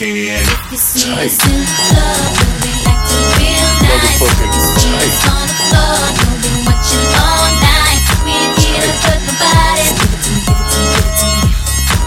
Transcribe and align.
If 0.00 0.06
you 0.06 1.10
in 1.42 1.58
love, 1.90 2.30
be 2.62 2.70
acting 2.86 3.26
real 3.34 3.66
nice. 3.82 4.22
On 5.26 5.42
the 5.42 5.58
floor, 5.66 5.98
be 6.38 6.54
watching 6.62 7.10
all 7.18 7.50
night. 7.58 7.98
We 8.22 8.30
to 8.62 9.02
work 9.10 9.18
give 9.26 10.14
it 10.14 10.22
to 10.22 10.30
me, 10.30 10.46
give 10.46 10.54
it 10.54 10.70
to 10.70 10.78
me, 10.78 10.86
give 10.86 11.02
it 11.02 11.18
to 11.18 11.26
me. 11.34 11.50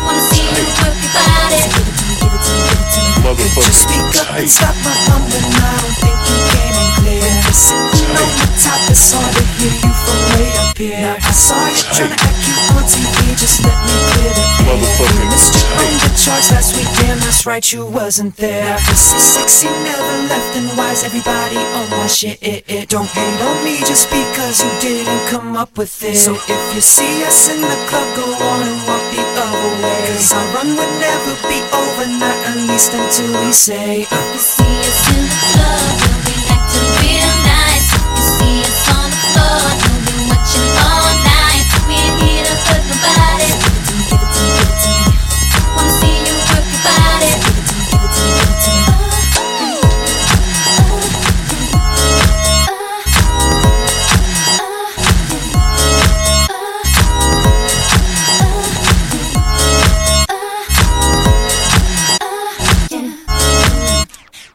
Wanna 0.08 0.24
see 0.24 0.40
you 0.40 0.56
work 0.56 0.96
your 1.04 1.12
body. 1.20 1.68
Give 1.68 1.84
it 1.84 2.00
to 2.00 2.08
me, 2.08 2.16
give 2.16 2.32
it 2.32 2.40
to 2.40 2.52
me, 2.56 2.64
give 2.64 2.80
it 2.80 3.52
to 3.52 3.60
me. 3.60 3.60
Just 3.60 3.84
speak 3.84 4.08
up 4.24 4.40
and 4.40 4.48
stop 4.48 4.76
my 4.88 4.96
thunder 5.12 5.44
now. 5.52 5.84
Think 6.00 6.16
you 6.32 6.40
came 6.48 6.72
in 6.72 6.96
clear 6.96 7.91
you're 8.12 8.20
sitting 8.20 8.20
on 8.20 8.32
the 8.38 8.48
top, 8.60 8.82
it's 8.92 9.12
hard 9.14 9.34
to 9.36 9.44
hear 9.58 9.76
you 9.76 9.94
from 10.04 10.20
way 10.36 10.50
up 10.60 10.78
here. 10.78 11.16
I 11.18 11.32
saw 11.32 11.60
you 11.68 11.84
trying 11.96 12.12
to 12.12 12.20
act 12.20 12.38
cute 12.44 12.72
on 12.76 12.84
TV, 12.84 13.20
just 13.40 13.58
let 13.64 13.78
me 13.86 13.96
clear 14.12 14.34
the 14.34 14.44
air. 14.44 14.68
Motherfucking 14.72 15.30
Missed 15.32 15.56
you 15.56 15.68
on 15.72 15.80
tight. 15.80 16.02
the 16.04 16.12
charts 16.20 16.52
last 16.52 16.72
week, 16.78 16.90
damn, 17.00 17.20
that's 17.20 17.46
right, 17.46 17.66
you 17.72 17.86
wasn't 17.86 18.36
there. 18.38 18.78
This 18.90 19.14
is 19.14 19.24
sexy, 19.24 19.68
never 19.68 20.16
left, 20.28 20.52
and 20.58 20.68
why 20.78 20.92
is 20.92 21.04
everybody 21.04 21.58
on 21.58 21.90
my 21.90 22.08
shit? 22.08 22.38
It, 22.42 22.64
it 22.68 22.90
don't 22.90 23.08
hate 23.08 23.42
on 23.42 23.58
me 23.64 23.78
just 23.86 24.10
because 24.10 24.64
you 24.64 24.72
didn't 24.82 25.24
come 25.30 25.56
up 25.56 25.78
with 25.78 25.92
it. 26.04 26.18
So 26.18 26.34
if 26.36 26.64
you 26.76 26.82
see 26.82 27.24
us 27.24 27.50
in 27.50 27.62
the 27.62 27.78
club, 27.90 28.08
go 28.16 28.26
on 28.28 28.60
and 28.68 28.78
walk 28.88 29.04
the 29.14 29.24
other 29.40 29.72
way. 29.84 30.00
Cause 30.12 30.34
our 30.34 30.46
run 30.56 30.70
would 30.76 30.94
never 31.00 31.34
be 31.48 31.60
over, 31.72 32.06
not 32.20 32.38
at 32.50 32.58
least 32.68 32.94
until 32.94 33.32
we 33.46 33.52
say, 33.52 34.04
uh, 34.12 34.34
You 34.34 34.40
see 34.40 34.74
us 34.84 35.00
in 35.16 35.24
the 35.26 35.41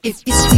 If 0.07 0.23
it's 0.25 0.56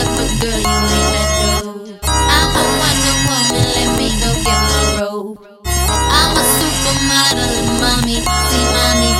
up, 0.00 0.08
but 0.16 0.30
girl, 0.40 0.60
you 0.60 0.76
ain't 0.96 1.08
let 1.14 1.30
go. 1.40 1.68
I'm 2.08 2.50
a 2.56 2.64
Wonder 2.80 3.16
Woman, 3.28 3.66
let 3.76 3.90
me 3.98 4.08
go 4.20 4.30
get 4.46 4.60
my 4.70 4.82
robe. 5.00 5.38
I'm 5.66 6.32
a 6.32 6.44
supermodel, 6.56 7.54
mommy, 7.80 8.18
see 8.48 8.66
mommy. 8.74 9.12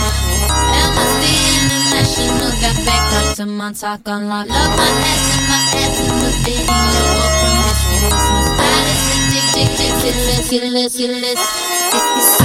Amnesty 0.81 1.33
International 1.61 2.53
got 2.61 2.77
back 2.87 3.05
up 3.19 3.37
to 3.37 3.45
my 3.47 3.73
talk 3.73 4.09
on 4.09 4.29
lock. 4.29 4.49
Love 4.49 4.73
my 4.77 4.89
ass 5.13 5.25
and 5.37 5.45
my 5.51 5.61
ass 5.83 5.97
in 6.01 6.15
the 6.25 6.31
video. 6.45 7.05
Or 7.21 7.31
promiscuous, 7.41 8.27
my 8.33 8.41
style 8.49 8.87
is 8.93 9.03
ridiculous, 9.13 10.05
ridiculous, 10.05 10.93
ridiculous. 10.99 12.36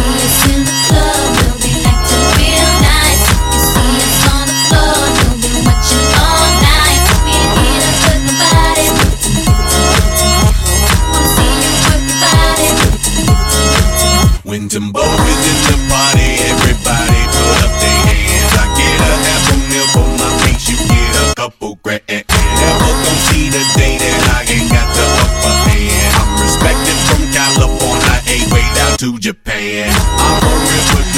When 14.51 14.67
Timbo 14.67 14.99
is 14.99 15.43
in 15.47 15.59
the 15.63 15.77
party, 15.87 16.27
everybody 16.51 17.23
put 17.31 17.57
up 17.63 17.71
their 17.79 17.99
hands. 18.03 18.51
I 18.59 18.67
get 18.75 18.99
a 18.99 19.13
half 19.23 19.47
a 19.47 19.55
meal 19.71 19.87
for 19.95 20.03
my 20.19 20.27
piece, 20.43 20.67
you 20.67 20.75
get 20.91 21.15
a 21.23 21.33
couple 21.39 21.79
grand. 21.81 22.03
Never 22.11 22.91
gon' 22.99 23.19
see 23.31 23.47
the 23.47 23.63
day 23.79 23.95
that 23.95 24.21
I 24.27 24.51
ain't 24.51 24.67
got 24.67 24.91
the 24.91 25.07
upper 25.23 25.55
hand. 25.71 26.11
I'm 26.19 26.35
respected 26.43 26.99
from 27.07 27.31
California, 27.31 28.19
A 28.27 28.37
way 28.51 28.67
down 28.75 28.97
to 28.99 29.17
Japan. 29.19 29.87
I'm 30.19 30.43
a 30.43 30.51
real 30.67 31.10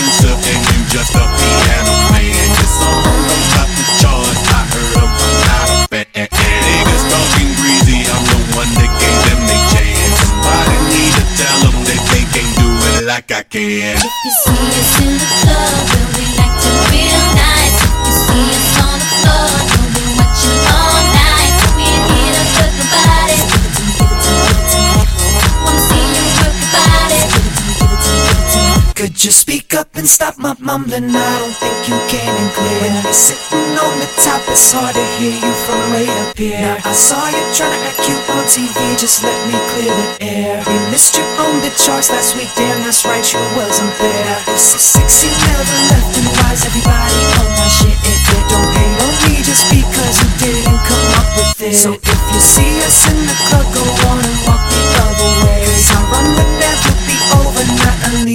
like 13.55 14.42
Could 29.03 29.19
you 29.19 29.35
speak 29.35 29.75
up 29.75 29.99
and 29.99 30.07
stop 30.07 30.39
my 30.39 30.55
mumbling? 30.63 31.11
I 31.11 31.33
don't 31.43 31.51
think 31.59 31.75
you 31.91 31.99
came 32.07 32.23
in 32.23 32.47
clear. 32.55 32.87
When 32.87 32.95
you're 33.03 33.11
sitting 33.11 33.75
on 33.75 33.99
the 33.99 34.07
top, 34.23 34.39
it's 34.47 34.71
hard 34.71 34.95
to 34.95 35.05
hear 35.19 35.35
you 35.35 35.53
from 35.67 35.91
way 35.91 36.07
up 36.23 36.31
here. 36.39 36.55
Now, 36.63 36.79
I 36.87 36.95
saw 36.95 37.19
you 37.27 37.43
trying 37.51 37.75
to 37.75 37.83
act 37.83 37.99
cute 37.99 38.23
on 38.31 38.47
TV, 38.47 38.95
just 38.95 39.19
let 39.19 39.35
me 39.51 39.59
clear 39.75 39.91
the 39.91 40.07
air. 40.23 40.63
We 40.63 40.79
missed 40.87 41.19
you 41.19 41.27
on 41.35 41.59
the 41.59 41.75
charts 41.75 42.15
last 42.15 42.39
week, 42.39 42.47
damn, 42.55 42.79
that's 42.87 43.03
right, 43.03 43.27
you 43.27 43.43
wasn't 43.59 43.91
there. 43.99 44.39
It's 44.55 44.71
so 44.71 44.79
sexy, 44.79 45.27
never 45.51 45.79
left, 45.91 46.15
and 46.23 46.55
is 46.55 46.63
everybody 46.63 47.19
on 47.43 47.49
my 47.59 47.67
shit? 47.67 47.99
It, 48.07 48.23
it 48.23 48.45
don't 48.47 48.71
hate 48.71 48.99
on 49.03 49.15
me 49.27 49.43
just 49.43 49.67
because 49.67 50.15
you 50.23 50.31
didn't 50.47 50.79
come 50.79 51.07
up 51.19 51.27
with 51.35 51.59
it. 51.59 51.75
So 51.75 51.91
if 51.91 52.23
you 52.31 52.39
see 52.39 52.71
us 52.87 53.03
in 53.11 53.19
the 53.27 53.35
club, 53.51 53.67
go 53.67 53.83
on 53.83 54.23
and 54.23 54.37
walk 54.47 54.63
the 54.63 54.83
other 54.95 55.31
way. 55.43 55.59
Cause 55.67 55.91
our 55.91 56.07
run 56.07 56.27
would 56.39 56.52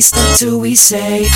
we 0.00 0.38
till 0.38 0.60
we 0.60 0.76
say. 0.76 1.26